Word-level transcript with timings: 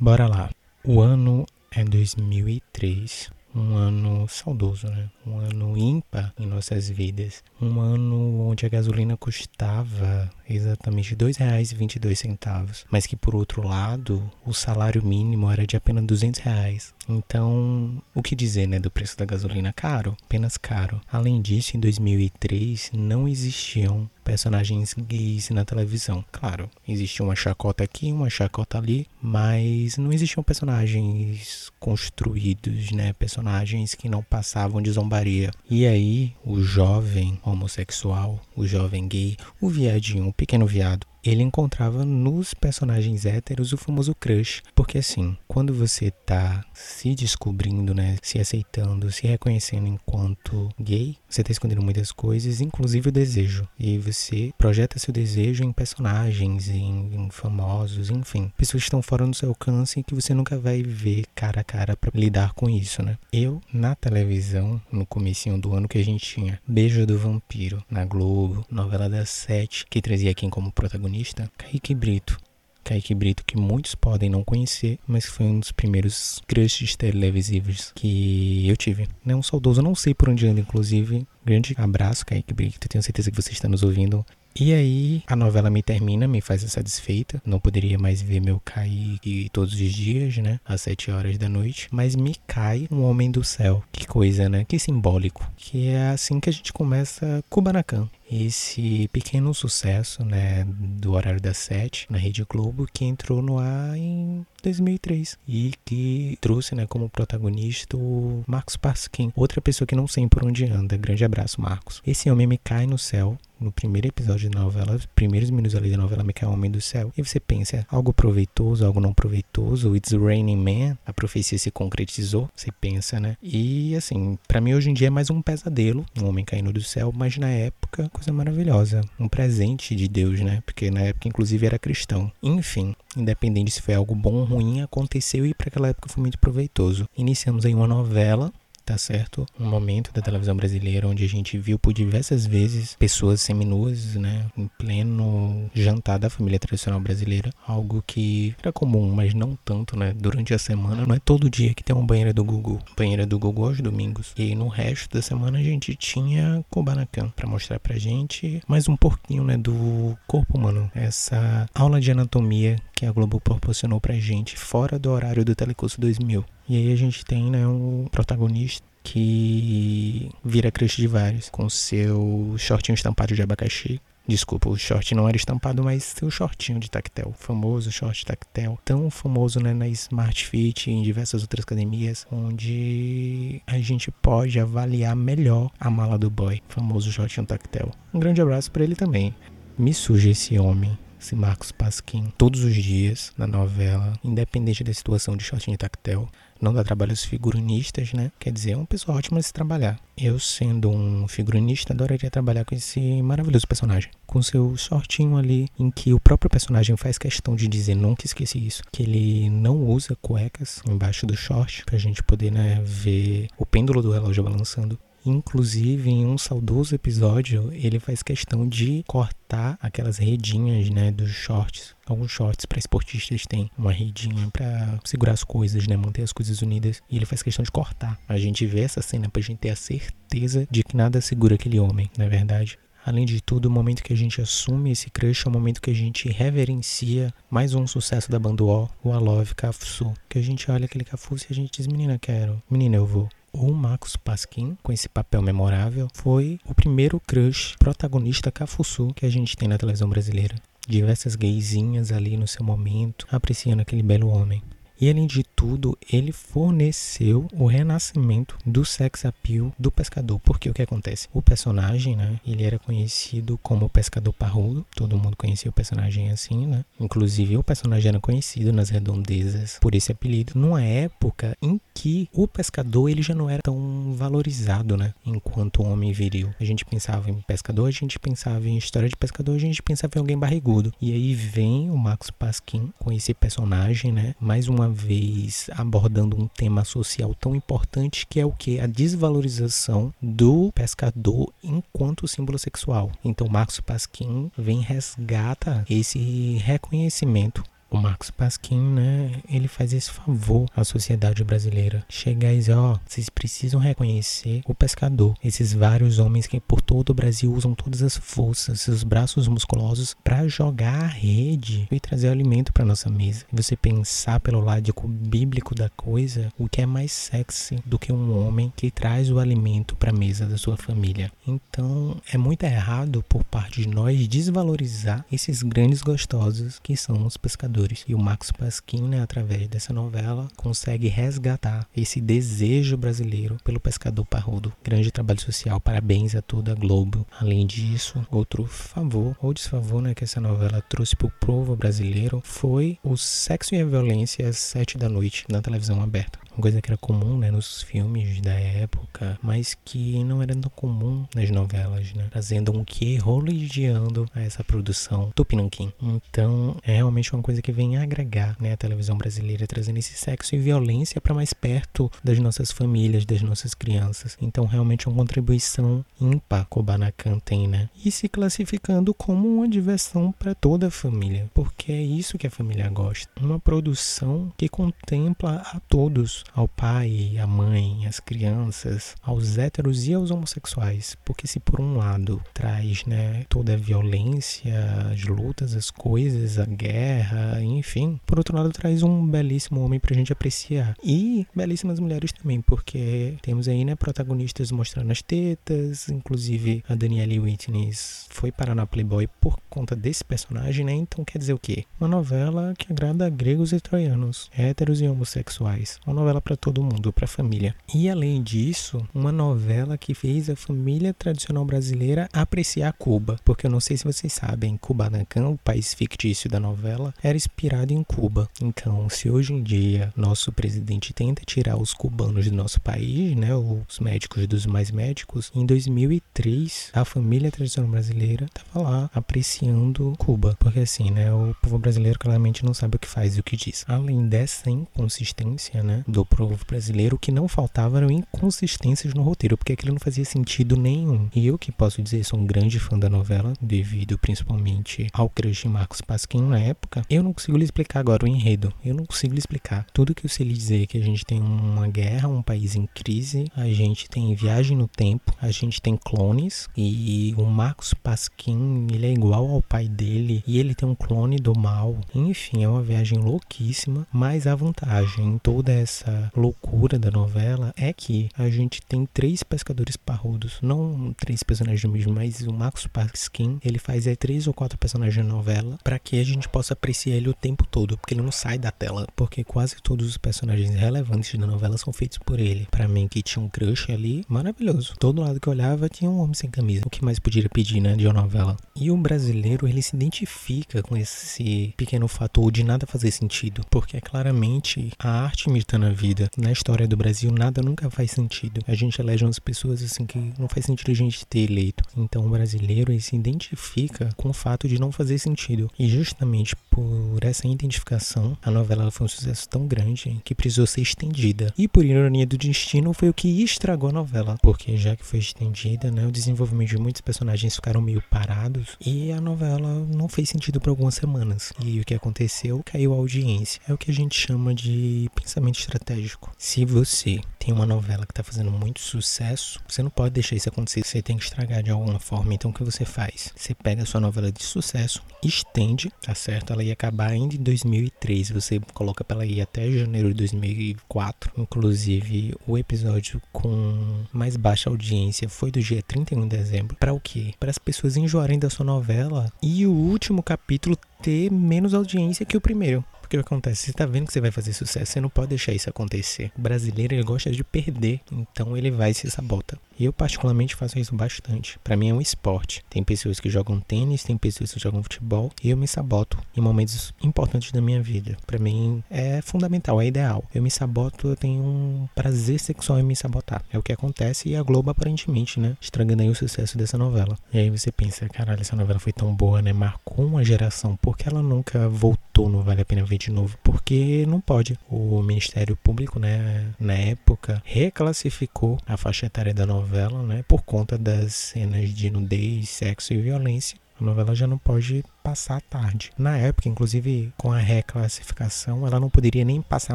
Bora 0.00 0.28
lá. 0.28 0.50
O 0.84 1.00
ano 1.00 1.44
é 1.72 1.82
2003 1.84 3.30
um 3.54 3.76
ano 3.76 4.28
saudoso, 4.28 4.86
né? 4.88 5.08
Um 5.26 5.38
ano 5.38 5.76
ímpar 5.76 6.32
em 6.38 6.46
nossas 6.46 6.88
vidas. 6.88 7.42
Um 7.60 7.80
ano 7.80 8.48
onde 8.48 8.64
a 8.64 8.68
gasolina 8.68 9.16
custava 9.16 10.30
exatamente 10.48 11.10
R$ 11.10 11.16
2,22, 11.16 12.84
mas 12.90 13.06
que 13.06 13.16
por 13.16 13.34
outro 13.34 13.66
lado, 13.66 14.30
o 14.46 14.54
salário 14.54 15.04
mínimo 15.04 15.50
era 15.50 15.66
de 15.66 15.76
apenas 15.76 16.04
200 16.04 16.40
reais. 16.40 16.94
Então, 17.08 18.02
o 18.14 18.22
que 18.22 18.36
dizer, 18.36 18.66
né, 18.66 18.78
do 18.78 18.90
preço 18.90 19.16
da 19.16 19.24
gasolina 19.24 19.72
caro? 19.72 20.16
Apenas 20.24 20.56
caro. 20.56 21.00
Além 21.10 21.40
disso, 21.40 21.76
em 21.76 21.80
2003 21.80 22.90
não 22.94 23.26
existiam 23.26 24.08
personagens 24.28 24.94
gays 24.94 25.48
na 25.48 25.64
televisão. 25.64 26.22
Claro, 26.30 26.68
existia 26.86 27.24
uma 27.24 27.34
chacota 27.34 27.82
aqui, 27.82 28.12
uma 28.12 28.28
chacota 28.28 28.76
ali, 28.76 29.06
mas 29.22 29.96
não 29.96 30.12
existiam 30.12 30.42
personagens 30.42 31.72
construídos, 31.80 32.90
né? 32.90 33.14
Personagens 33.14 33.94
que 33.94 34.06
não 34.06 34.22
passavam 34.22 34.82
de 34.82 34.90
zombaria. 34.90 35.50
E 35.70 35.86
aí, 35.86 36.34
o 36.44 36.60
jovem 36.60 37.40
homossexual, 37.42 38.38
o 38.54 38.66
jovem 38.66 39.08
gay, 39.08 39.34
o 39.62 39.70
viadinho, 39.70 40.28
o 40.28 40.32
pequeno 40.32 40.66
viado, 40.66 41.06
ele 41.24 41.42
encontrava 41.42 42.04
nos 42.04 42.54
personagens 42.54 43.24
héteros 43.24 43.72
o 43.72 43.76
famoso 43.76 44.14
crush. 44.14 44.62
Porque 44.74 44.98
assim, 44.98 45.36
quando 45.48 45.74
você 45.74 46.10
tá 46.10 46.64
se 46.72 47.14
descobrindo, 47.14 47.94
né, 47.94 48.16
se 48.22 48.38
aceitando, 48.38 49.10
se 49.10 49.26
reconhecendo 49.26 49.86
enquanto 49.86 50.68
gay, 50.78 51.16
você 51.28 51.42
tá 51.42 51.50
escondendo 51.50 51.82
muitas 51.82 52.12
coisas, 52.12 52.60
inclusive 52.60 53.08
o 53.08 53.12
desejo. 53.12 53.66
E 53.78 53.98
você 53.98 54.52
projeta 54.56 54.98
seu 54.98 55.12
desejo 55.12 55.64
em 55.64 55.72
personagens, 55.72 56.68
em, 56.68 57.14
em 57.14 57.30
famosos, 57.30 58.10
enfim, 58.10 58.52
pessoas 58.56 58.82
que 58.82 58.88
estão 58.88 59.02
fora 59.02 59.26
do 59.26 59.34
seu 59.34 59.48
alcance 59.48 59.98
e 59.98 60.04
que 60.04 60.14
você 60.14 60.32
nunca 60.34 60.58
vai 60.58 60.82
ver 60.82 61.24
cara 61.34 61.62
a 61.62 61.64
cara 61.64 61.96
para 61.96 62.12
lidar 62.14 62.52
com 62.52 62.68
isso, 62.70 63.02
né? 63.02 63.18
Eu, 63.32 63.60
na 63.72 63.94
televisão, 63.94 64.80
no 64.92 65.06
comecinho 65.06 65.58
do 65.58 65.74
ano 65.74 65.88
que 65.88 65.98
a 65.98 66.04
gente 66.04 66.24
tinha 66.24 66.60
Beijo 66.66 67.06
do 67.06 67.18
Vampiro 67.18 67.82
na 67.90 68.04
Globo, 68.04 68.64
novela 68.70 69.08
das 69.08 69.30
sete, 69.30 69.86
que 69.88 70.02
trazia 70.02 70.34
quem 70.34 70.50
como 70.50 70.70
protagonista 70.70 70.98
protagonista, 70.98 71.50
Kaique 71.56 71.94
Brito. 71.94 72.47
Kaique 72.88 73.14
Brito, 73.14 73.44
que 73.44 73.54
muitos 73.54 73.94
podem 73.94 74.30
não 74.30 74.42
conhecer, 74.42 74.98
mas 75.06 75.26
foi 75.26 75.44
um 75.44 75.60
dos 75.60 75.70
primeiros 75.70 76.40
crushes 76.48 76.96
televisivos 76.96 77.92
que 77.94 78.66
eu 78.66 78.78
tive. 78.78 79.06
Né? 79.22 79.34
Um 79.34 79.42
saudoso, 79.42 79.82
não 79.82 79.94
sei 79.94 80.14
por 80.14 80.30
onde 80.30 80.46
anda, 80.46 80.60
inclusive. 80.60 81.26
Grande 81.44 81.74
abraço, 81.76 82.24
Kaique 82.24 82.54
Brito. 82.54 82.88
Tenho 82.88 83.02
certeza 83.02 83.30
que 83.30 83.36
você 83.36 83.52
está 83.52 83.68
nos 83.68 83.82
ouvindo. 83.82 84.24
E 84.58 84.72
aí 84.72 85.22
a 85.26 85.36
novela 85.36 85.68
me 85.68 85.82
termina, 85.82 86.26
me 86.26 86.40
faz 86.40 86.62
satisfeita. 86.62 87.42
Não 87.44 87.60
poderia 87.60 87.98
mais 87.98 88.22
ver 88.22 88.40
meu 88.40 88.58
Kaique 88.64 89.50
todos 89.52 89.74
os 89.74 89.92
dias, 89.92 90.38
né? 90.38 90.58
Às 90.64 90.80
sete 90.80 91.10
horas 91.10 91.36
da 91.36 91.48
noite. 91.48 91.88
Mas 91.92 92.16
me 92.16 92.36
cai 92.46 92.88
um 92.90 93.02
homem 93.02 93.30
do 93.30 93.44
céu. 93.44 93.84
Que 93.92 94.06
coisa, 94.06 94.48
né? 94.48 94.64
Que 94.64 94.78
simbólico. 94.78 95.46
Que 95.58 95.88
é 95.88 96.08
assim 96.08 96.40
que 96.40 96.48
a 96.48 96.52
gente 96.52 96.72
começa 96.72 97.44
Kubanacan 97.50 98.08
esse 98.30 99.08
pequeno 99.12 99.52
sucesso 99.54 100.24
né, 100.24 100.64
do 100.68 101.12
horário 101.12 101.40
das 101.40 101.56
sete 101.56 102.06
na 102.10 102.18
Rede 102.18 102.44
Globo 102.44 102.86
que 102.92 103.04
entrou 103.04 103.40
no 103.40 103.58
ar 103.58 103.96
em 103.96 104.44
2003 104.62 105.38
e 105.46 105.72
que 105.84 106.36
trouxe 106.40 106.74
né, 106.74 106.86
como 106.86 107.08
protagonista 107.08 107.96
o 107.96 108.44
Marcos 108.46 108.76
Pasquim, 108.76 109.32
outra 109.34 109.60
pessoa 109.60 109.86
que 109.86 109.94
não 109.94 110.06
sei 110.06 110.26
por 110.28 110.44
onde 110.44 110.64
anda. 110.66 110.96
Grande 110.96 111.24
abraço, 111.24 111.60
Marcos. 111.60 112.02
Esse 112.06 112.30
homem 112.30 112.46
me 112.46 112.58
cai 112.58 112.86
no 112.86 112.98
céu 112.98 113.38
no 113.60 113.72
primeiro 113.72 114.06
episódio 114.06 114.48
da 114.50 114.60
novela, 114.60 114.98
primeiros 115.14 115.50
minutos 115.50 115.74
ali 115.74 115.90
da 115.90 115.96
novela 115.96 116.22
Me 116.22 116.32
Cai 116.32 116.48
o 116.48 116.52
Homem 116.52 116.70
do 116.70 116.80
Céu. 116.80 117.12
E 117.16 117.22
você 117.22 117.40
pensa, 117.40 117.84
algo 117.90 118.12
proveitoso, 118.12 118.86
algo 118.86 119.00
não 119.00 119.12
proveitoso, 119.12 119.96
It's 119.96 120.12
Raining 120.12 120.56
Man, 120.56 120.98
a 121.04 121.12
profecia 121.12 121.58
se 121.58 121.70
concretizou, 121.70 122.48
você 122.54 122.70
pensa, 122.70 123.18
né? 123.18 123.36
E 123.42 123.94
assim, 123.96 124.38
para 124.46 124.60
mim 124.60 124.74
hoje 124.74 124.90
em 124.90 124.94
dia 124.94 125.08
é 125.08 125.10
mais 125.10 125.30
um 125.30 125.42
pesadelo, 125.42 126.06
um 126.20 126.26
homem 126.26 126.44
caindo 126.44 126.72
do 126.72 126.82
céu, 126.82 127.12
mas 127.14 127.36
na 127.36 127.48
época, 127.48 128.08
coisa 128.18 128.32
maravilhosa, 128.32 129.00
um 129.18 129.28
presente 129.28 129.94
de 129.94 130.08
Deus, 130.08 130.40
né? 130.40 130.60
Porque 130.66 130.90
na 130.90 131.00
época 131.00 131.28
inclusive 131.28 131.66
era 131.66 131.78
cristão. 131.78 132.30
Enfim, 132.42 132.94
independente 133.16 133.70
se 133.70 133.80
foi 133.80 133.94
algo 133.94 134.14
bom 134.14 134.34
ou 134.34 134.44
ruim, 134.44 134.82
aconteceu 134.82 135.46
e 135.46 135.54
para 135.54 135.68
aquela 135.68 135.88
época 135.88 136.08
foi 136.08 136.20
muito 136.20 136.38
proveitoso. 136.38 137.08
Iniciamos 137.16 137.64
aí 137.64 137.74
uma 137.74 137.86
novela 137.86 138.52
tá 138.88 138.96
certo? 138.96 139.44
Um 139.60 139.68
momento 139.68 140.10
da 140.14 140.22
televisão 140.22 140.56
brasileira 140.56 141.06
onde 141.06 141.22
a 141.22 141.28
gente 141.28 141.58
viu 141.58 141.78
por 141.78 141.92
diversas 141.92 142.46
vezes 142.46 142.96
pessoas 142.98 143.42
seminuas, 143.42 144.14
né, 144.14 144.46
em 144.56 144.66
pleno 144.78 145.70
jantar 145.74 146.18
da 146.18 146.30
família 146.30 146.58
tradicional 146.58 146.98
brasileira, 146.98 147.52
algo 147.66 148.02
que 148.06 148.56
era 148.62 148.72
comum, 148.72 149.12
mas 149.14 149.34
não 149.34 149.58
tanto, 149.62 149.94
né, 149.94 150.14
durante 150.18 150.54
a 150.54 150.58
semana, 150.58 151.04
não 151.06 151.14
é 151.14 151.18
todo 151.18 151.50
dia 151.50 151.74
que 151.74 151.84
tem 151.84 151.94
uma 151.94 152.06
banheira 152.06 152.32
do 152.32 152.42
Google, 152.42 152.80
banheira 152.96 153.26
do 153.26 153.38
Google 153.38 153.66
aos 153.66 153.78
domingos. 153.78 154.32
E 154.38 154.54
no 154.54 154.68
resto 154.68 155.14
da 155.14 155.20
semana 155.20 155.58
a 155.58 155.62
gente 155.62 155.94
tinha 155.94 156.64
Kubanacan 156.70 157.28
para 157.36 157.46
mostrar 157.46 157.78
pra 157.78 157.98
gente 157.98 158.62
mais 158.66 158.88
um 158.88 158.96
pouquinho, 158.96 159.44
né, 159.44 159.58
do 159.58 160.16
corpo 160.26 160.56
humano, 160.56 160.90
essa 160.94 161.68
aula 161.74 162.00
de 162.00 162.10
anatomia 162.10 162.76
que 162.94 163.04
a 163.04 163.12
Globo 163.12 163.38
proporcionou 163.38 164.00
pra 164.00 164.14
gente 164.14 164.56
fora 164.56 164.98
do 164.98 165.10
horário 165.10 165.44
do 165.44 165.54
Telecurso 165.54 166.00
2000. 166.00 166.42
E 166.68 166.76
aí 166.76 166.92
a 166.92 166.96
gente 166.96 167.24
tem, 167.24 167.50
né, 167.50 167.66
um 167.66 168.06
protagonista 168.10 168.86
que 169.02 170.30
vira 170.44 170.70
crush 170.70 170.96
de 170.96 171.06
vários, 171.06 171.48
com 171.48 171.68
seu 171.70 172.54
shortinho 172.58 172.94
estampado 172.94 173.34
de 173.34 173.40
abacaxi. 173.40 174.00
Desculpa, 174.26 174.68
o 174.68 174.76
short 174.76 175.14
não 175.14 175.26
era 175.26 175.38
estampado, 175.38 175.82
mas 175.82 176.04
seu 176.04 176.30
shortinho 176.30 176.78
de 176.78 176.90
tactel, 176.90 177.32
famoso 177.38 177.90
short 177.90 178.26
tactel, 178.26 178.78
tão 178.84 179.08
famoso 179.08 179.58
né, 179.58 179.72
na 179.72 179.88
Smart 179.88 180.46
Fit 180.46 180.90
e 180.90 180.92
em 180.92 181.02
diversas 181.02 181.40
outras 181.40 181.62
academias, 181.62 182.26
onde 182.30 183.62
a 183.66 183.78
gente 183.78 184.10
pode 184.10 184.60
avaliar 184.60 185.16
melhor 185.16 185.70
a 185.80 185.88
mala 185.88 186.18
do 186.18 186.28
boy, 186.28 186.60
famoso 186.68 187.10
shortinho 187.10 187.46
tactel. 187.46 187.90
Um 188.12 188.20
grande 188.20 188.42
abraço 188.42 188.70
para 188.70 188.84
ele 188.84 188.94
também. 188.94 189.34
Me 189.78 189.94
surge 189.94 190.28
esse 190.28 190.58
homem 190.58 190.98
esse 191.20 191.34
Marcos 191.34 191.72
Pasquim 191.72 192.32
todos 192.38 192.62
os 192.62 192.74
dias 192.74 193.32
na 193.36 193.46
novela, 193.46 194.12
independente 194.22 194.84
da 194.84 194.94
situação 194.94 195.36
de 195.36 195.44
shortinho 195.44 195.76
tactel. 195.76 196.28
Não 196.60 196.72
dá 196.72 196.82
trabalho 196.82 197.12
aos 197.12 197.24
figurinistas, 197.24 198.12
né? 198.12 198.32
Quer 198.38 198.52
dizer, 198.52 198.72
é 198.72 198.76
uma 198.76 198.86
pessoa 198.86 199.16
ótima 199.16 199.40
de 199.40 199.46
se 199.46 199.52
trabalhar. 199.52 199.98
Eu, 200.16 200.38
sendo 200.38 200.90
um 200.90 201.28
figurinista, 201.28 201.92
adoraria 201.92 202.30
trabalhar 202.30 202.64
com 202.64 202.74
esse 202.74 203.22
maravilhoso 203.22 203.66
personagem. 203.66 204.10
Com 204.26 204.42
seu 204.42 204.76
shortinho 204.76 205.36
ali, 205.36 205.68
em 205.78 205.90
que 205.90 206.12
o 206.12 206.20
próprio 206.20 206.50
personagem 206.50 206.96
faz 206.96 207.16
questão 207.18 207.54
de 207.54 207.68
dizer, 207.68 207.94
nunca 207.94 208.26
esqueci 208.26 208.64
isso, 208.64 208.82
que 208.90 209.02
ele 209.02 209.48
não 209.48 209.76
usa 209.84 210.16
cuecas 210.20 210.82
embaixo 210.88 211.26
do 211.26 211.36
short, 211.36 211.84
pra 211.84 211.98
gente 211.98 212.22
poder, 212.22 212.50
né, 212.50 212.80
ver 212.84 213.48
o 213.56 213.64
pêndulo 213.64 214.02
do 214.02 214.10
relógio 214.10 214.42
balançando. 214.42 214.98
Inclusive, 215.28 216.08
em 216.08 216.24
um 216.24 216.38
saudoso 216.38 216.94
episódio, 216.94 217.70
ele 217.74 218.00
faz 218.00 218.22
questão 218.22 218.66
de 218.66 219.04
cortar 219.06 219.78
aquelas 219.78 220.16
redinhas, 220.16 220.88
né, 220.88 221.12
dos 221.12 221.30
shorts. 221.30 221.94
Alguns 222.06 222.30
shorts 222.30 222.64
para 222.64 222.78
esportistas 222.78 223.42
têm 223.46 223.70
uma 223.76 223.92
redinha 223.92 224.48
para 224.50 224.98
segurar 225.04 225.32
as 225.32 225.44
coisas, 225.44 225.86
né, 225.86 225.98
manter 225.98 226.22
as 226.22 226.32
coisas 226.32 226.62
unidas. 226.62 227.02
E 227.10 227.16
ele 227.16 227.26
faz 227.26 227.42
questão 227.42 227.62
de 227.62 227.70
cortar. 227.70 228.18
A 228.26 228.38
gente 228.38 228.64
vê 228.64 228.80
essa 228.80 229.02
cena 229.02 229.28
pra 229.28 229.42
gente 229.42 229.58
ter 229.58 229.68
a 229.68 229.76
certeza 229.76 230.66
de 230.70 230.82
que 230.82 230.96
nada 230.96 231.20
segura 231.20 231.56
aquele 231.56 231.78
homem, 231.78 232.10
não 232.16 232.24
é 232.24 232.28
verdade? 232.30 232.78
Além 233.04 233.26
de 233.26 233.42
tudo, 233.42 233.66
o 233.66 233.70
momento 233.70 234.02
que 234.02 234.14
a 234.14 234.16
gente 234.16 234.40
assume 234.40 234.92
esse 234.92 235.10
crush 235.10 235.46
é 235.46 235.48
o 235.48 235.52
momento 235.52 235.80
que 235.80 235.90
a 235.90 235.94
gente 235.94 236.30
reverencia 236.30 237.32
mais 237.50 237.74
um 237.74 237.86
sucesso 237.86 238.30
da 238.30 238.38
banda 238.38 238.64
O, 238.64 238.88
o 239.04 239.12
Alove 239.12 239.54
Cafuçu. 239.54 240.12
Que 240.26 240.38
a 240.38 240.42
gente 240.42 240.70
olha 240.70 240.86
aquele 240.86 241.04
Cafuçu 241.04 241.46
e 241.48 241.52
a 241.52 241.54
gente 241.54 241.70
diz, 241.70 241.86
menina, 241.86 242.18
quero. 242.18 242.62
Menina, 242.70 242.96
eu 242.96 243.06
vou 243.06 243.28
o 243.60 243.74
Marcos 243.74 244.16
Pasquim, 244.16 244.76
com 244.82 244.92
esse 244.92 245.08
papel 245.08 245.42
memorável, 245.42 246.08
foi 246.14 246.60
o 246.64 246.74
primeiro 246.74 247.20
crush 247.20 247.74
protagonista 247.78 248.52
cafuçu 248.52 249.12
que 249.14 249.26
a 249.26 249.28
gente 249.28 249.56
tem 249.56 249.68
na 249.68 249.76
televisão 249.76 250.08
brasileira. 250.08 250.54
Diversas 250.86 251.34
gaysinhas 251.34 252.12
ali 252.12 252.36
no 252.36 252.46
seu 252.46 252.64
momento, 252.64 253.26
apreciando 253.30 253.82
aquele 253.82 254.02
belo 254.02 254.28
homem. 254.28 254.62
E 255.00 255.08
além 255.08 255.26
de 255.26 255.44
tudo, 255.44 255.96
ele 256.12 256.32
forneceu 256.32 257.46
o 257.52 257.66
renascimento 257.66 258.56
do 258.66 258.84
sex 258.84 259.24
appeal 259.24 259.72
do 259.78 259.90
pescador. 259.90 260.40
Porque 260.40 260.68
o 260.68 260.74
que 260.74 260.82
acontece? 260.82 261.28
O 261.32 261.40
personagem, 261.40 262.16
né? 262.16 262.40
Ele 262.46 262.64
era 262.64 262.78
conhecido 262.78 263.58
como 263.62 263.86
o 263.86 263.88
pescador 263.88 264.32
parrudo. 264.32 264.84
Todo 264.94 265.16
mundo 265.16 265.36
conhecia 265.36 265.70
o 265.70 265.74
personagem 265.74 266.30
assim, 266.30 266.66
né? 266.66 266.84
Inclusive, 266.98 267.56
o 267.56 267.62
personagem 267.62 268.08
era 268.08 268.20
conhecido 268.20 268.72
nas 268.72 268.90
redondezas 268.90 269.78
por 269.80 269.94
esse 269.94 270.10
apelido. 270.10 270.52
Numa 270.56 270.82
época 270.82 271.56
em 271.62 271.80
que 271.94 272.28
o 272.32 272.48
pescador 272.48 273.08
ele 273.08 273.22
já 273.22 273.34
não 273.34 273.48
era 273.48 273.62
tão 273.62 274.14
valorizado, 274.16 274.96
né? 274.96 275.14
Enquanto 275.24 275.82
homem 275.82 276.12
viril. 276.12 276.52
A 276.58 276.64
gente 276.64 276.84
pensava 276.84 277.30
em 277.30 277.40
pescador, 277.42 277.86
a 277.86 277.90
gente 277.90 278.18
pensava 278.18 278.68
em 278.68 278.76
história 278.76 279.08
de 279.08 279.16
pescador, 279.16 279.54
a 279.54 279.60
gente 279.60 279.82
pensava 279.82 280.12
em 280.16 280.18
alguém 280.18 280.38
barrigudo. 280.38 280.92
E 281.00 281.12
aí 281.12 281.34
vem 281.34 281.90
o 281.90 281.96
Max 281.96 282.30
Pasquim 282.30 282.92
com 282.98 283.12
esse 283.12 283.32
personagem, 283.32 284.12
né? 284.12 284.34
Mais 284.40 284.68
uma 284.68 284.87
vez 284.88 285.68
abordando 285.74 286.40
um 286.40 286.46
tema 286.46 286.84
social 286.84 287.34
tão 287.34 287.54
importante 287.54 288.26
que 288.26 288.40
é 288.40 288.46
o 288.46 288.52
que? 288.52 288.80
A 288.80 288.86
desvalorização 288.86 290.12
do 290.20 290.72
pescador 290.72 291.52
enquanto 291.62 292.28
símbolo 292.28 292.58
sexual. 292.58 293.10
Então 293.24 293.48
Marcos 293.48 293.80
Pasquim 293.80 294.50
vem 294.56 294.80
resgata 294.80 295.84
esse 295.88 296.58
reconhecimento 296.58 297.62
O 297.90 297.96
Marcos 297.96 298.30
Pasquim, 298.30 298.80
né, 298.80 299.32
ele 299.48 299.66
faz 299.66 299.94
esse 299.94 300.10
favor 300.10 300.68
à 300.76 300.84
sociedade 300.84 301.42
brasileira. 301.42 302.04
Chega 302.06 302.52
e 302.52 302.58
diz, 302.58 302.68
ó, 302.68 302.92
oh, 302.92 303.00
vocês 303.06 303.30
precisam 303.30 303.80
reconhecer 303.80 304.60
o 304.66 304.74
pescador. 304.74 305.34
Esses 305.42 305.72
vários 305.72 306.18
homens 306.18 306.46
que 306.46 306.60
por 306.60 306.82
todo 306.82 307.10
o 307.10 307.14
Brasil 307.14 307.50
usam 307.50 307.74
todas 307.74 308.02
as 308.02 308.14
forças, 308.14 308.82
seus 308.82 309.02
braços 309.02 309.48
musculosos 309.48 310.14
para 310.22 310.46
jogar 310.46 311.04
a 311.04 311.06
rede 311.06 311.88
e 311.90 311.98
trazer 311.98 312.28
alimento 312.28 312.74
para 312.74 312.84
nossa 312.84 313.08
mesa. 313.08 313.46
Você 313.50 313.74
pensar 313.74 314.38
pelo 314.40 314.60
lado 314.60 314.92
bíblico 315.06 315.74
da 315.74 315.88
coisa, 315.88 316.52
o 316.58 316.68
que 316.68 316.82
é 316.82 316.86
mais 316.86 317.10
sexy 317.10 317.78
do 317.86 317.98
que 317.98 318.12
um 318.12 318.46
homem 318.46 318.70
que 318.76 318.90
traz 318.90 319.30
o 319.30 319.38
alimento 319.38 319.96
para 319.96 320.10
a 320.10 320.16
mesa 320.16 320.44
da 320.44 320.58
sua 320.58 320.76
família. 320.76 321.32
Então, 321.46 322.20
é 322.30 322.36
muito 322.36 322.64
errado 322.64 323.24
por 323.26 323.42
parte 323.44 323.80
de 323.80 323.88
nós 323.88 324.28
desvalorizar 324.28 325.24
esses 325.32 325.62
grandes 325.62 326.02
gostosos 326.02 326.78
que 326.82 326.94
são 326.94 327.24
os 327.24 327.38
pescadores. 327.38 327.77
E 328.08 328.14
o 328.14 328.18
Max 328.18 328.50
Pasquim, 328.50 329.02
né, 329.02 329.22
através 329.22 329.68
dessa 329.68 329.92
novela, 329.92 330.48
consegue 330.56 331.08
resgatar 331.08 331.86
esse 331.96 332.20
desejo 332.20 332.96
brasileiro 332.96 333.56
pelo 333.62 333.78
pescador 333.78 334.24
parrudo. 334.24 334.72
Grande 334.82 335.10
trabalho 335.10 335.40
social, 335.40 335.80
parabéns 335.80 336.34
a 336.34 336.42
toda 336.42 336.72
a 336.72 336.74
Globo. 336.74 337.26
Além 337.40 337.66
disso, 337.66 338.26
outro 338.30 338.64
favor 338.66 339.36
ou 339.40 339.54
desfavor 339.54 340.02
né, 340.02 340.14
que 340.14 340.24
essa 340.24 340.40
novela 340.40 340.82
trouxe 340.82 341.14
para 341.14 341.28
o 341.28 341.32
povo 341.40 341.76
brasileiro 341.76 342.42
foi 342.44 342.98
o 343.04 343.16
sexo 343.16 343.74
e 343.74 343.80
a 343.80 343.84
violência 343.84 344.48
às 344.48 344.58
sete 344.58 344.98
da 344.98 345.08
noite 345.08 345.44
na 345.48 345.62
televisão 345.62 346.02
aberta 346.02 346.47
uma 346.58 346.62
coisa 346.62 346.82
que 346.82 346.90
era 346.90 346.98
comum 346.98 347.38
né, 347.38 347.52
nos 347.52 347.82
filmes 347.82 348.40
da 348.40 348.52
época, 348.52 349.38
mas 349.40 349.76
que 349.84 350.24
não 350.24 350.42
era 350.42 350.56
tão 350.56 350.70
comum 350.74 351.24
nas 351.32 351.50
novelas, 351.50 352.12
né? 352.14 352.26
Trazendo 352.32 352.76
um 352.76 352.84
que 352.84 353.16
hollywoodiano 353.16 354.26
a 354.34 354.40
essa 354.40 354.64
produção 354.64 355.30
Tupinanquim. 355.36 355.92
Então, 356.02 356.76
é 356.82 356.96
realmente 356.96 357.32
uma 357.32 357.42
coisa 357.42 357.62
que 357.62 357.70
vem 357.70 357.96
agregar 357.96 358.56
né, 358.60 358.72
a 358.72 358.76
televisão 358.76 359.16
brasileira, 359.16 359.68
trazendo 359.68 359.98
esse 359.98 360.14
sexo 360.14 360.56
e 360.56 360.58
violência 360.58 361.20
para 361.20 361.32
mais 361.32 361.52
perto 361.52 362.10
das 362.24 362.40
nossas 362.40 362.72
famílias, 362.72 363.24
das 363.24 363.40
nossas 363.40 363.72
crianças. 363.72 364.36
Então, 364.40 364.66
realmente 364.66 365.06
é 365.06 365.10
uma 365.10 365.18
contribuição 365.18 366.04
ímpar 366.20 366.66
que 366.68 366.78
o 366.78 366.82
Banacan 366.82 367.38
tem, 367.38 367.68
né? 367.68 367.88
E 368.04 368.10
se 368.10 368.28
classificando 368.28 369.14
como 369.14 369.46
uma 369.46 369.68
diversão 369.68 370.32
para 370.32 370.56
toda 370.56 370.88
a 370.88 370.90
família, 370.90 371.48
porque 371.54 371.92
é 371.92 372.02
isso 372.02 372.36
que 372.36 372.48
a 372.48 372.50
família 372.50 372.88
gosta. 372.88 373.30
Uma 373.40 373.60
produção 373.60 374.52
que 374.56 374.68
contempla 374.68 375.62
a 375.72 375.78
todos, 375.80 376.44
ao 376.54 376.68
pai, 376.68 377.36
à 377.38 377.46
mãe, 377.46 378.06
às 378.06 378.20
crianças, 378.20 379.16
aos 379.22 379.58
héteros 379.58 380.06
e 380.06 380.14
aos 380.14 380.30
homossexuais. 380.30 381.16
Porque 381.24 381.46
se 381.46 381.60
por 381.60 381.80
um 381.80 381.96
lado 381.96 382.40
traz 382.52 383.04
né, 383.04 383.44
toda 383.48 383.74
a 383.74 383.76
violência, 383.76 384.74
as 385.12 385.24
lutas, 385.24 385.74
as 385.74 385.90
coisas, 385.90 386.58
a 386.58 386.64
guerra, 386.64 387.62
enfim, 387.62 388.20
por 388.26 388.38
outro 388.38 388.56
lado 388.56 388.70
traz 388.70 389.02
um 389.02 389.26
belíssimo 389.26 389.80
homem 389.80 390.00
pra 390.00 390.14
gente 390.14 390.32
apreciar. 390.32 390.94
E 391.02 391.46
belíssimas 391.54 392.00
mulheres 392.00 392.32
também, 392.32 392.60
porque 392.60 393.36
temos 393.42 393.68
aí 393.68 393.84
né, 393.84 393.94
protagonistas 393.94 394.70
mostrando 394.70 395.10
as 395.10 395.22
tetas, 395.22 396.08
inclusive 396.08 396.82
a 396.88 396.94
Danielle 396.94 397.40
Whitney 397.40 397.92
foi 398.28 398.52
parar 398.52 398.74
na 398.74 398.86
Playboy 398.86 399.26
por 399.40 399.56
conta 399.68 399.94
desse 399.94 400.24
personagem, 400.24 400.84
né? 400.84 400.92
Então 400.92 401.24
quer 401.24 401.38
dizer 401.38 401.52
o 401.52 401.58
quê? 401.58 401.84
Uma 402.00 402.08
novela 402.08 402.74
que 402.76 402.92
agrada 402.92 403.26
a 403.26 403.30
gregos 403.30 403.72
e 403.72 403.80
troianos, 403.80 404.50
héteros 404.56 405.00
e 405.00 405.08
homossexuais. 405.08 405.98
Uma 406.06 406.14
novela 406.14 406.37
para 406.40 406.56
todo 406.56 406.82
mundo, 406.82 407.12
para 407.12 407.24
a 407.24 407.28
família. 407.28 407.74
E 407.94 408.08
além 408.08 408.42
disso, 408.42 409.06
uma 409.14 409.32
novela 409.32 409.96
que 409.98 410.14
fez 410.14 410.50
a 410.50 410.56
família 410.56 411.14
tradicional 411.14 411.64
brasileira 411.64 412.28
apreciar 412.32 412.92
Cuba, 412.92 413.38
porque 413.44 413.66
eu 413.66 413.70
não 413.70 413.80
sei 413.80 413.96
se 413.96 414.04
vocês 414.04 414.32
sabem, 414.32 414.76
Kubanacan, 414.76 415.48
o 415.48 415.58
país 415.58 415.94
fictício 415.94 416.50
da 416.50 416.60
novela, 416.60 417.14
era 417.22 417.36
inspirado 417.36 417.92
em 417.92 418.02
Cuba. 418.02 418.48
Então, 418.60 419.08
se 419.08 419.30
hoje 419.30 419.52
em 419.52 419.62
dia 419.62 420.12
nosso 420.16 420.52
presidente 420.52 421.12
tenta 421.12 421.42
tirar 421.44 421.76
os 421.76 421.94
cubanos 421.94 422.46
do 422.46 422.56
nosso 422.56 422.80
país, 422.80 423.36
né, 423.36 423.54
os 423.54 423.98
médicos 424.00 424.46
dos 424.46 424.66
mais 424.66 424.90
médicos, 424.90 425.50
em 425.54 425.64
2003 425.64 426.90
a 426.92 427.04
família 427.04 427.50
tradicional 427.50 427.90
brasileira 427.90 428.46
estava 428.46 428.88
lá 428.88 429.10
apreciando 429.14 430.14
Cuba, 430.18 430.56
porque 430.58 430.80
assim, 430.80 431.10
né, 431.10 431.32
o 431.32 431.54
povo 431.62 431.78
brasileiro 431.78 432.18
claramente 432.18 432.64
não 432.64 432.74
sabe 432.74 432.96
o 432.96 432.98
que 432.98 433.08
faz 433.08 433.36
e 433.36 433.40
o 433.40 433.42
que 433.42 433.56
diz. 433.56 433.84
Além 433.88 434.28
dessa 434.28 434.70
inconsistência, 434.70 435.82
né, 435.82 436.04
do 436.06 436.17
povo 436.24 436.58
brasileiro, 436.66 437.16
o 437.16 437.18
que 437.18 437.32
não 437.32 437.48
faltava 437.48 437.98
eram 437.98 438.10
inconsistências 438.10 439.14
no 439.14 439.22
roteiro, 439.22 439.56
porque 439.56 439.72
aquilo 439.72 439.92
não 439.92 440.00
fazia 440.00 440.24
sentido 440.24 440.76
nenhum. 440.76 441.28
E 441.34 441.46
eu 441.46 441.58
que 441.58 441.72
posso 441.72 442.02
dizer, 442.02 442.24
sou 442.24 442.38
um 442.38 442.46
grande 442.46 442.78
fã 442.78 442.98
da 442.98 443.08
novela, 443.08 443.52
devido 443.60 444.18
principalmente 444.18 445.06
ao 445.12 445.28
crush 445.28 445.62
de 445.62 445.68
Marcos 445.68 446.00
Pasquim 446.00 446.42
na 446.42 446.58
época, 446.58 447.02
eu 447.10 447.22
não 447.22 447.32
consigo 447.32 447.56
lhe 447.56 447.64
explicar 447.64 448.00
agora 448.00 448.24
o 448.24 448.28
enredo. 448.28 448.72
Eu 448.84 448.94
não 448.94 449.04
consigo 449.04 449.32
lhe 449.34 449.38
explicar. 449.38 449.86
Tudo 449.92 450.14
que 450.14 450.24
eu 450.24 450.30
sei 450.30 450.46
lhe 450.46 450.54
dizer 450.54 450.82
é 450.82 450.86
que 450.86 450.98
a 450.98 451.02
gente 451.02 451.24
tem 451.24 451.40
uma 451.40 451.88
guerra, 451.88 452.28
um 452.28 452.42
país 452.42 452.74
em 452.74 452.86
crise, 452.86 453.50
a 453.56 453.68
gente 453.68 454.08
tem 454.08 454.34
viagem 454.34 454.76
no 454.76 454.88
tempo, 454.88 455.34
a 455.40 455.50
gente 455.50 455.80
tem 455.80 455.96
clones, 455.96 456.68
e 456.76 457.34
o 457.36 457.44
Marcos 457.44 457.92
Pasquim, 457.94 458.86
ele 458.92 459.06
é 459.06 459.12
igual 459.12 459.50
ao 459.50 459.62
pai 459.62 459.88
dele, 459.88 460.42
e 460.46 460.58
ele 460.58 460.74
tem 460.74 460.88
um 460.88 460.94
clone 460.94 461.36
do 461.36 461.58
mal. 461.58 461.96
Enfim, 462.14 462.62
é 462.62 462.68
uma 462.68 462.82
viagem 462.82 463.18
louquíssima, 463.18 464.06
mas 464.12 464.46
a 464.46 464.54
vantagem, 464.54 465.38
toda 465.42 465.72
essa 465.72 466.07
loucura 466.36 466.98
da 466.98 467.10
novela 467.10 467.72
é 467.76 467.92
que 467.92 468.28
a 468.36 468.48
gente 468.48 468.80
tem 468.82 469.06
três 469.06 469.42
pescadores 469.42 469.96
parrudos, 469.96 470.58
não 470.62 471.14
três 471.18 471.42
personagens 471.42 471.84
mesmo, 471.84 472.12
mas 472.12 472.42
o 472.42 472.52
Marcos 472.52 472.86
Pasquim, 472.86 473.58
ele 473.64 473.78
faz 473.78 474.06
é, 474.06 474.14
três 474.14 474.46
ou 474.46 474.54
quatro 474.54 474.78
personagens 474.78 475.24
na 475.24 475.32
novela 475.32 475.78
para 475.82 475.98
que 475.98 476.18
a 476.20 476.24
gente 476.24 476.48
possa 476.48 476.72
apreciar 476.72 477.16
ele 477.16 477.28
o 477.28 477.34
tempo 477.34 477.66
todo, 477.66 477.96
porque 477.96 478.14
ele 478.14 478.22
não 478.22 478.32
sai 478.32 478.58
da 478.58 478.70
tela, 478.70 479.06
porque 479.14 479.44
quase 479.44 479.76
todos 479.82 480.06
os 480.06 480.16
personagens 480.16 480.74
relevantes 480.74 481.38
da 481.38 481.46
novela 481.46 481.78
são 481.78 481.92
feitos 481.92 482.18
por 482.18 482.38
ele. 482.38 482.66
Para 482.70 482.88
mim 482.88 483.08
que 483.08 483.22
tinha 483.22 483.44
um 483.44 483.48
crush 483.48 483.90
ali, 483.90 484.24
maravilhoso. 484.28 484.94
Todo 484.98 485.22
lado 485.22 485.40
que 485.40 485.48
eu 485.48 485.52
olhava 485.52 485.88
tinha 485.88 486.10
um 486.10 486.20
homem 486.20 486.34
sem 486.34 486.50
camisa. 486.50 486.82
O 486.86 486.90
que 486.90 487.04
mais 487.04 487.18
podia 487.18 487.48
pedir, 487.48 487.80
né, 487.80 487.96
de 487.96 488.06
uma 488.06 488.22
novela? 488.22 488.56
E 488.80 488.92
o 488.92 488.96
brasileiro, 488.96 489.66
ele 489.66 489.82
se 489.82 489.96
identifica 489.96 490.80
com 490.82 490.96
esse 490.96 491.74
pequeno 491.76 492.06
fator 492.06 492.52
de 492.52 492.62
nada 492.62 492.86
fazer 492.86 493.10
sentido, 493.10 493.62
porque 493.68 493.96
é 493.96 494.00
claramente 494.00 494.92
a 494.96 495.24
arte 495.24 495.50
imitando 495.50 495.86
a 495.86 495.90
vida. 495.90 496.30
Na 496.36 496.52
história 496.52 496.86
do 496.86 496.96
Brasil, 496.96 497.32
nada 497.32 497.60
nunca 497.60 497.90
faz 497.90 498.12
sentido. 498.12 498.60
A 498.68 498.76
gente 498.76 499.00
elege 499.00 499.24
umas 499.24 499.40
pessoas 499.40 499.82
assim 499.82 500.06
que 500.06 500.32
não 500.38 500.48
faz 500.48 500.64
sentido 500.64 500.92
a 500.92 500.94
gente 500.94 501.26
ter 501.26 501.50
eleito. 501.50 501.82
Então 501.96 502.24
o 502.24 502.30
brasileiro 502.30 502.92
ele 502.92 503.00
se 503.00 503.16
identifica 503.16 504.10
com 504.16 504.28
o 504.28 504.32
fato 504.32 504.68
de 504.68 504.80
não 504.80 504.92
fazer 504.92 505.18
sentido. 505.18 505.68
E 505.76 505.88
justamente 505.88 506.54
por 506.70 507.18
essa 507.22 507.48
identificação, 507.48 508.38
a 508.40 508.50
novela 508.50 508.92
foi 508.92 509.06
um 509.06 509.08
sucesso 509.08 509.48
tão 509.48 509.66
grande 509.66 510.20
que 510.22 510.36
precisou 510.36 510.68
ser 510.68 510.82
estendida. 510.82 511.52
E 511.58 511.66
por 511.66 511.84
ironia 511.84 512.24
do 512.24 512.38
destino, 512.38 512.92
foi 512.92 513.08
o 513.08 513.14
que 513.14 513.42
estragou 513.42 513.90
a 513.90 513.92
novela. 513.92 514.38
Porque 514.40 514.76
já 514.76 514.94
que 514.94 515.04
foi 515.04 515.18
estendida, 515.18 515.90
né, 515.90 516.06
o 516.06 516.12
desenvolvimento 516.12 516.68
de 516.68 516.78
muitos 516.78 517.00
personagens 517.00 517.56
ficaram 517.56 517.80
meio 517.80 518.02
parados 518.08 518.67
e 518.80 519.10
a 519.12 519.20
novela 519.20 519.86
não 519.86 520.08
fez 520.08 520.28
sentido 520.28 520.60
por 520.60 520.70
algumas 520.70 520.94
semanas. 520.94 521.52
E 521.64 521.80
o 521.80 521.84
que 521.84 521.94
aconteceu? 521.94 522.62
Caiu 522.64 522.92
a 522.92 522.96
audiência. 522.96 523.60
É 523.68 523.72
o 523.72 523.78
que 523.78 523.90
a 523.90 523.94
gente 523.94 524.18
chama 524.18 524.54
de 524.54 525.10
pensamento 525.14 525.58
estratégico 525.58 525.88
estratégico. 525.88 526.30
Se 526.36 526.64
você 526.64 527.20
tem 527.48 527.54
uma 527.54 527.64
novela 527.64 528.04
que 528.04 528.12
está 528.12 528.22
fazendo 528.22 528.50
muito 528.50 528.78
sucesso, 528.78 529.58
você 529.66 529.82
não 529.82 529.88
pode 529.88 530.10
deixar 530.10 530.36
isso 530.36 530.50
acontecer. 530.50 530.84
Você 530.84 531.00
tem 531.00 531.16
que 531.16 531.24
estragar 531.24 531.62
de 531.62 531.70
alguma 531.70 531.98
forma. 531.98 532.34
Então 532.34 532.50
o 532.50 532.54
que 532.54 532.62
você 532.62 532.84
faz? 532.84 533.32
Você 533.34 533.54
pega 533.54 533.84
a 533.84 533.86
sua 533.86 534.02
novela 534.02 534.30
de 534.30 534.42
sucesso, 534.42 535.02
estende, 535.24 535.90
tá 536.02 536.14
certo? 536.14 536.52
Ela 536.52 536.62
ia 536.62 536.74
acabar 536.74 537.08
ainda 537.08 537.36
em 537.36 537.42
2003. 537.42 538.32
Você 538.32 538.60
coloca 538.74 539.02
para 539.02 539.16
ela 539.16 539.26
ir 539.26 539.40
até 539.40 539.70
janeiro 539.70 540.08
de 540.08 540.14
2004. 540.16 541.32
Inclusive, 541.38 542.34
o 542.46 542.58
episódio 542.58 543.18
com 543.32 544.04
mais 544.12 544.36
baixa 544.36 544.68
audiência 544.68 545.26
foi 545.26 545.50
do 545.50 545.62
dia 545.62 545.82
31 545.82 546.28
de 546.28 546.36
dezembro. 546.36 546.76
Para 546.76 546.92
o 546.92 547.00
quê? 547.00 547.32
Para 547.40 547.48
as 547.48 547.56
pessoas 547.56 547.96
enjoarem 547.96 548.38
da 548.38 548.50
sua 548.50 548.66
novela 548.66 549.32
e 549.42 549.66
o 549.66 549.72
último 549.72 550.22
capítulo 550.22 550.76
ter 551.00 551.32
menos 551.32 551.72
audiência 551.72 552.26
que 552.26 552.36
o 552.36 552.42
primeiro. 552.42 552.84
Porque 553.08 553.16
o 553.16 553.24
que 553.24 553.26
acontece? 553.26 553.64
Você 553.64 553.72
tá 553.72 553.86
vendo 553.86 554.06
que 554.06 554.12
você 554.12 554.20
vai 554.20 554.30
fazer 554.30 554.52
sucesso, 554.52 554.92
você 554.92 555.00
não 555.00 555.08
pode 555.08 555.28
deixar 555.28 555.54
isso 555.54 555.70
acontecer. 555.70 556.30
O 556.36 556.42
brasileiro, 556.42 556.94
ele 556.94 557.02
gosta 557.02 557.30
de 557.30 557.42
perder, 557.42 558.02
então 558.12 558.54
ele 558.54 558.70
vai 558.70 558.92
se 558.92 559.10
sabota. 559.10 559.58
E 559.78 559.86
eu 559.86 559.94
particularmente 559.94 560.54
faço 560.54 560.78
isso 560.78 560.94
bastante. 560.94 561.58
Para 561.64 561.74
mim 561.74 561.88
é 561.88 561.94
um 561.94 562.02
esporte. 562.02 562.62
Tem 562.68 562.84
pessoas 562.84 563.18
que 563.18 563.30
jogam 563.30 563.60
tênis, 563.60 564.04
tem 564.04 564.18
pessoas 564.18 564.52
que 564.52 564.60
jogam 564.60 564.82
futebol, 564.82 565.30
e 565.42 565.48
eu 565.48 565.56
me 565.56 565.66
saboto 565.66 566.18
em 566.36 566.40
momentos 566.42 566.92
importantes 567.02 567.50
da 567.50 567.62
minha 567.62 567.80
vida. 567.80 568.14
Para 568.26 568.38
mim 568.38 568.84
é 568.90 569.22
fundamental, 569.22 569.80
é 569.80 569.86
ideal. 569.86 570.22
Eu 570.34 570.42
me 570.42 570.50
saboto, 570.50 571.08
eu 571.08 571.16
tenho 571.16 571.42
um 571.42 571.88
prazer 571.94 572.38
sexual 572.38 572.78
em 572.78 572.82
me 572.82 572.94
sabotar. 572.94 573.42
É 573.50 573.56
o 573.56 573.62
que 573.62 573.72
acontece 573.72 574.28
e 574.28 574.36
a 574.36 574.42
Globo 574.42 574.70
aparentemente, 574.70 575.40
né, 575.40 575.56
estragando 575.62 576.02
aí 576.02 576.10
o 576.10 576.14
sucesso 576.14 576.58
dessa 576.58 576.76
novela. 576.76 577.16
E 577.32 577.38
aí 577.38 577.48
você 577.48 577.72
pensa, 577.72 578.06
caralho, 578.06 578.42
essa 578.42 578.54
novela 578.54 578.78
foi 578.78 578.92
tão 578.92 579.14
boa, 579.14 579.40
né? 579.40 579.54
Marcou 579.54 580.04
uma 580.04 580.22
geração. 580.22 580.76
Por 580.76 580.94
que 580.94 581.08
ela 581.08 581.22
nunca 581.22 581.68
voltou 581.70 582.28
no 582.28 582.42
Vale 582.42 582.60
a 582.60 582.64
Pena 582.64 582.84
Ver 582.84 582.97
de 582.98 583.10
novo, 583.10 583.38
porque 583.42 584.04
não 584.06 584.20
pode. 584.20 584.58
O 584.68 585.02
Ministério 585.02 585.56
Público, 585.56 585.98
né, 585.98 586.50
na 586.58 586.74
época, 586.74 587.42
reclassificou 587.44 588.58
a 588.66 588.76
faixa 588.76 589.06
etária 589.06 589.32
da 589.32 589.46
novela, 589.46 590.02
né, 590.02 590.24
por 590.26 590.42
conta 590.42 590.76
das 590.76 591.14
cenas 591.14 591.70
de 591.70 591.90
nudez, 591.90 592.50
sexo 592.50 592.92
e 592.92 593.00
violência. 593.00 593.58
A 593.80 593.84
novela 593.84 594.14
já 594.14 594.26
não 594.26 594.38
pode 594.38 594.84
passar 595.08 595.38
à 595.38 595.40
tarde. 595.40 595.90
Na 595.96 596.18
época, 596.18 596.50
inclusive, 596.50 597.10
com 597.16 597.32
a 597.32 597.38
reclassificação, 597.38 598.66
ela 598.66 598.78
não 598.78 598.90
poderia 598.90 599.24
nem 599.24 599.40
passar 599.40 599.74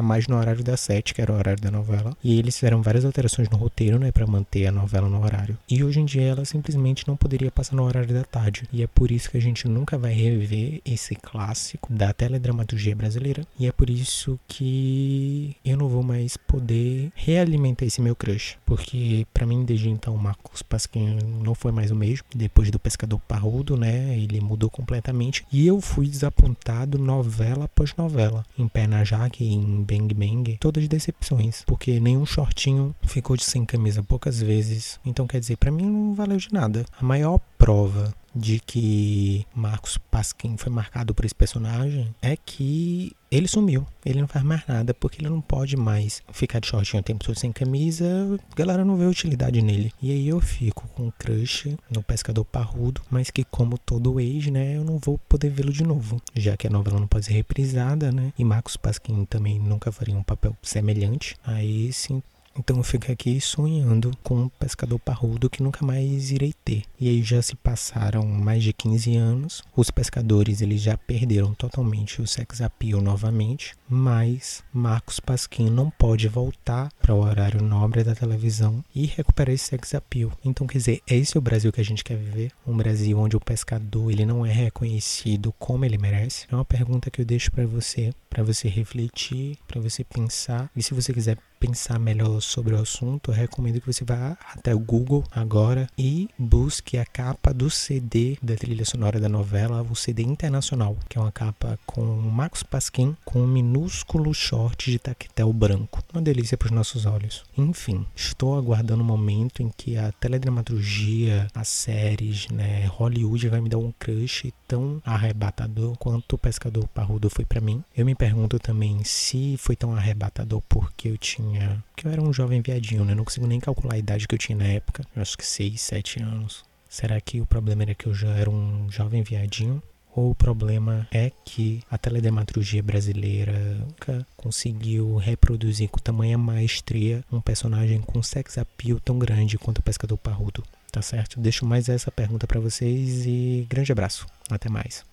mais 0.00 0.28
no 0.28 0.36
horário 0.36 0.62
das 0.62 0.78
sete, 0.78 1.12
que 1.12 1.20
era 1.20 1.32
o 1.32 1.36
horário 1.36 1.60
da 1.60 1.72
novela. 1.72 2.16
E 2.22 2.38
eles 2.38 2.54
fizeram 2.54 2.80
várias 2.80 3.04
alterações 3.04 3.48
no 3.48 3.56
roteiro, 3.56 3.98
né, 3.98 4.12
para 4.12 4.28
manter 4.28 4.68
a 4.68 4.72
novela 4.72 5.08
no 5.08 5.20
horário. 5.20 5.58
E 5.68 5.82
hoje 5.82 5.98
em 5.98 6.04
dia 6.04 6.22
ela 6.22 6.44
simplesmente 6.44 7.08
não 7.08 7.16
poderia 7.16 7.50
passar 7.50 7.74
no 7.74 7.82
horário 7.82 8.14
da 8.14 8.22
tarde. 8.22 8.68
E 8.72 8.80
é 8.84 8.86
por 8.86 9.10
isso 9.10 9.28
que 9.28 9.36
a 9.36 9.40
gente 9.40 9.66
nunca 9.66 9.98
vai 9.98 10.12
rever 10.12 10.80
esse 10.84 11.16
clássico 11.16 11.92
da 11.92 12.12
teledramaturgia 12.12 12.94
brasileira. 12.94 13.44
E 13.58 13.66
é 13.66 13.72
por 13.72 13.90
isso 13.90 14.38
que 14.46 15.56
eu 15.64 15.76
não 15.76 15.88
vou 15.88 16.04
mais 16.04 16.36
poder 16.36 17.10
realimentar 17.16 17.88
esse 17.88 18.00
meu 18.00 18.14
crush. 18.14 18.56
Porque 18.64 19.26
para 19.34 19.46
mim, 19.46 19.64
desde 19.64 19.88
então, 19.88 20.16
Marcos 20.16 20.62
Pasquim 20.62 21.18
não 21.42 21.56
foi 21.56 21.72
mais 21.72 21.90
o 21.90 21.96
mesmo. 21.96 22.24
Depois 22.32 22.70
do 22.70 22.78
Pescador 22.78 23.20
Parrudo, 23.26 23.76
né? 23.76 24.16
Ele 24.16 24.40
mudou 24.40 24.70
completamente. 24.70 25.23
E 25.52 25.66
eu 25.66 25.80
fui 25.80 26.08
desapontado 26.08 26.98
novela 26.98 27.64
após 27.64 27.94
novela. 27.96 28.44
Em 28.58 28.68
Pé 28.68 28.86
na 28.86 29.04
Jaque, 29.04 29.44
em 29.44 29.82
Bang 29.82 30.12
Bang, 30.14 30.56
todas 30.58 30.88
decepções. 30.88 31.62
Porque 31.66 32.00
nenhum 32.00 32.26
shortinho 32.26 32.94
ficou 33.02 33.36
de 33.36 33.44
sem 33.44 33.64
camisa 33.64 34.02
poucas 34.02 34.40
vezes. 34.40 34.98
Então, 35.04 35.26
quer 35.26 35.40
dizer, 35.40 35.56
para 35.56 35.70
mim 35.70 35.84
não 35.84 36.14
valeu 36.14 36.36
de 36.36 36.52
nada. 36.52 36.84
A 36.98 37.04
maior 37.04 37.38
prova 37.64 38.14
de 38.34 38.60
que 38.60 39.46
Marcos 39.54 39.96
Pasquim 39.96 40.54
foi 40.58 40.70
marcado 40.70 41.14
por 41.14 41.24
esse 41.24 41.34
personagem 41.34 42.14
é 42.20 42.36
que 42.36 43.16
ele 43.30 43.48
sumiu. 43.48 43.86
Ele 44.04 44.20
não 44.20 44.28
faz 44.28 44.44
mais 44.44 44.66
nada 44.66 44.92
porque 44.92 45.22
ele 45.22 45.30
não 45.30 45.40
pode 45.40 45.74
mais 45.74 46.22
ficar 46.30 46.58
de 46.60 46.66
shortinho 46.66 47.00
o 47.00 47.02
tempo 47.02 47.24
todo 47.24 47.38
sem 47.38 47.52
camisa. 47.52 48.04
A 48.52 48.54
galera 48.54 48.84
não 48.84 48.98
vê 48.98 49.06
utilidade 49.06 49.62
nele. 49.62 49.94
E 50.02 50.10
aí 50.10 50.28
eu 50.28 50.40
fico 50.40 50.86
com 50.88 51.04
um 51.06 51.10
crush 51.10 51.74
no 51.90 52.02
Pescador 52.02 52.44
Parrudo, 52.44 53.00
mas 53.08 53.30
que 53.30 53.44
como 53.44 53.78
todo 53.78 54.20
ex, 54.20 54.48
né, 54.48 54.76
eu 54.76 54.84
não 54.84 54.98
vou 54.98 55.16
poder 55.16 55.48
vê-lo 55.48 55.72
de 55.72 55.84
novo, 55.84 56.20
já 56.34 56.58
que 56.58 56.66
a 56.66 56.70
novela 56.70 57.00
não 57.00 57.06
pode 57.06 57.24
ser 57.24 57.32
reprisada, 57.32 58.12
né? 58.12 58.30
E 58.38 58.44
Marcos 58.44 58.76
Pasquim 58.76 59.24
também 59.24 59.58
nunca 59.58 59.90
faria 59.90 60.14
um 60.14 60.22
papel 60.22 60.54
semelhante 60.62 61.34
a 61.42 61.64
esse. 61.64 62.22
Então 62.56 62.76
eu 62.76 62.82
fico 62.82 63.10
aqui 63.10 63.40
sonhando 63.40 64.12
com 64.22 64.42
um 64.42 64.48
pescador 64.48 64.98
parrudo 64.98 65.50
que 65.50 65.62
nunca 65.62 65.84
mais 65.84 66.30
irei 66.30 66.54
ter. 66.64 66.82
E 67.00 67.08
aí 67.08 67.22
já 67.22 67.42
se 67.42 67.56
passaram 67.56 68.24
mais 68.24 68.62
de 68.62 68.72
15 68.72 69.16
anos. 69.16 69.62
Os 69.76 69.90
pescadores 69.90 70.60
eles 70.60 70.80
já 70.80 70.96
perderam 70.96 71.52
totalmente 71.54 72.22
o 72.22 72.26
sex 72.26 72.60
appeal 72.60 73.00
novamente, 73.00 73.74
mas 73.88 74.62
Marcos 74.72 75.18
Pasquim 75.18 75.68
não 75.68 75.90
pode 75.90 76.28
voltar 76.28 76.90
para 77.00 77.14
o 77.14 77.20
horário 77.20 77.62
nobre 77.62 78.04
da 78.04 78.14
televisão 78.14 78.84
e 78.94 79.06
recuperar 79.06 79.54
esse 79.54 79.66
sex 79.66 79.94
appeal. 79.94 80.32
Então 80.44 80.66
quer 80.66 80.78
dizer, 80.78 81.02
é 81.08 81.16
esse 81.16 81.36
o 81.36 81.40
Brasil 81.40 81.72
que 81.72 81.80
a 81.80 81.84
gente 81.84 82.04
quer 82.04 82.16
viver? 82.16 82.52
Um 82.66 82.76
Brasil 82.76 83.18
onde 83.18 83.36
o 83.36 83.40
pescador 83.40 84.10
ele 84.10 84.24
não 84.24 84.46
é 84.46 84.52
reconhecido 84.52 85.52
como 85.58 85.84
ele 85.84 85.98
merece? 85.98 86.46
É 86.50 86.54
uma 86.54 86.64
pergunta 86.64 87.10
que 87.10 87.20
eu 87.20 87.24
deixo 87.24 87.50
para 87.50 87.66
você, 87.66 88.12
para 88.30 88.42
você 88.42 88.68
refletir, 88.68 89.58
para 89.66 89.80
você 89.80 90.04
pensar. 90.04 90.70
E 90.76 90.82
se 90.82 90.94
você 90.94 91.12
quiser 91.12 91.36
pensar 91.66 91.98
melhor 91.98 92.42
sobre 92.42 92.74
o 92.74 92.80
assunto, 92.80 93.30
eu 93.30 93.34
recomendo 93.34 93.80
que 93.80 93.86
você 93.86 94.04
vá 94.04 94.36
até 94.52 94.74
o 94.74 94.78
Google 94.78 95.24
agora 95.30 95.88
e 95.96 96.28
busque 96.38 96.98
a 96.98 97.06
capa 97.06 97.54
do 97.54 97.70
CD 97.70 98.36
da 98.42 98.54
trilha 98.54 98.84
sonora 98.84 99.18
da 99.18 99.30
novela, 99.30 99.82
o 99.82 99.96
CD 99.96 100.22
internacional, 100.22 100.94
que 101.08 101.16
é 101.16 101.20
uma 101.20 101.32
capa 101.32 101.78
com 101.86 102.04
Marcos 102.04 102.62
Pasquim 102.62 103.16
com 103.24 103.40
um 103.40 103.46
minúsculo 103.46 104.34
short 104.34 104.90
de 104.90 104.98
taquetel 104.98 105.50
branco. 105.54 106.02
Uma 106.12 106.20
delícia 106.20 106.58
para 106.58 106.66
os 106.66 106.72
nossos 106.72 107.06
olhos. 107.06 107.44
Enfim, 107.56 108.04
estou 108.14 108.58
aguardando 108.58 109.00
o 109.00 109.04
um 109.04 109.08
momento 109.08 109.62
em 109.62 109.70
que 109.74 109.96
a 109.96 110.12
teledramaturgia, 110.12 111.48
as 111.54 111.68
séries, 111.68 112.46
né, 112.48 112.86
Hollywood 112.86 113.48
vai 113.48 113.60
me 113.62 113.70
dar 113.70 113.78
um 113.78 113.92
crush 113.98 114.52
tão 114.68 115.00
arrebatador 115.04 115.96
quanto 115.96 116.34
o 116.34 116.38
Pescador 116.38 116.86
Parrudo 116.88 117.30
foi 117.30 117.44
para 117.46 117.60
mim. 117.60 117.82
Eu 117.96 118.04
me 118.04 118.14
pergunto 118.14 118.58
também 118.58 119.02
se 119.02 119.56
foi 119.56 119.76
tão 119.76 119.94
arrebatador 119.94 120.60
porque 120.68 121.08
eu 121.08 121.16
tinha 121.16 121.53
tinha. 121.54 121.84
que 121.96 122.06
eu 122.06 122.10
era 122.10 122.22
um 122.22 122.32
jovem 122.32 122.60
viadinho, 122.60 123.04
né? 123.04 123.14
Não 123.14 123.24
consigo 123.24 123.46
nem 123.46 123.60
calcular 123.60 123.94
a 123.94 123.98
idade 123.98 124.26
que 124.26 124.34
eu 124.34 124.38
tinha 124.38 124.56
na 124.56 124.66
época. 124.66 125.04
Eu 125.14 125.22
acho 125.22 125.36
que 125.36 125.46
6, 125.46 125.80
7 125.80 126.22
anos. 126.22 126.64
Será 126.88 127.20
que 127.20 127.40
o 127.40 127.46
problema 127.46 127.82
era 127.82 127.94
que 127.94 128.06
eu 128.06 128.14
já 128.14 128.28
era 128.28 128.50
um 128.50 128.90
jovem 128.90 129.22
viadinho? 129.22 129.82
Ou 130.14 130.30
o 130.30 130.34
problema 130.34 131.08
é 131.10 131.32
que 131.44 131.82
a 131.90 131.98
teledramaturgia 131.98 132.80
brasileira 132.82 133.52
nunca 133.80 134.24
conseguiu 134.36 135.16
reproduzir 135.16 135.88
com 135.88 135.98
tamanha 135.98 136.38
maestria 136.38 137.24
um 137.32 137.40
personagem 137.40 138.00
com 138.00 138.22
sex 138.22 138.56
appeal 138.56 139.00
tão 139.00 139.18
grande 139.18 139.58
quanto 139.58 139.78
o 139.78 139.82
Pescador 139.82 140.16
Parrudo, 140.16 140.62
tá 140.92 141.02
certo? 141.02 141.40
Deixo 141.40 141.66
mais 141.66 141.88
essa 141.88 142.12
pergunta 142.12 142.46
para 142.46 142.60
vocês 142.60 143.26
e 143.26 143.66
grande 143.68 143.90
abraço. 143.90 144.24
Até 144.48 144.68
mais. 144.68 145.04